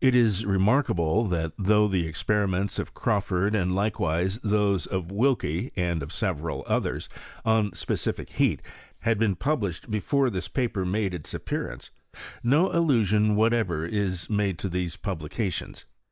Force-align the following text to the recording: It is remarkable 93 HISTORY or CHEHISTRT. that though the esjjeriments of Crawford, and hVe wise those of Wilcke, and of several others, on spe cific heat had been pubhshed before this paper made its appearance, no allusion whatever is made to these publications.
It 0.00 0.12
is 0.16 0.44
remarkable 0.44 1.22
93 1.22 1.22
HISTORY 1.22 1.36
or 1.36 1.38
CHEHISTRT. 1.38 1.52
that 1.54 1.68
though 1.68 1.86
the 1.86 2.12
esjjeriments 2.66 2.78
of 2.80 2.94
Crawford, 2.94 3.54
and 3.54 3.70
hVe 3.74 3.98
wise 4.00 4.38
those 4.42 4.86
of 4.86 5.12
Wilcke, 5.12 5.70
and 5.76 6.02
of 6.02 6.12
several 6.12 6.64
others, 6.66 7.08
on 7.44 7.72
spe 7.74 7.92
cific 7.92 8.28
heat 8.30 8.60
had 9.02 9.20
been 9.20 9.36
pubhshed 9.36 9.88
before 9.88 10.30
this 10.30 10.48
paper 10.48 10.84
made 10.84 11.14
its 11.14 11.32
appearance, 11.32 11.90
no 12.42 12.72
allusion 12.74 13.36
whatever 13.36 13.86
is 13.86 14.28
made 14.28 14.58
to 14.58 14.68
these 14.68 14.96
publications. 14.96 15.84